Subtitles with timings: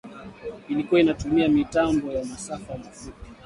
[0.69, 3.31] ilikua inatumia mitambo ya masafa mafupi,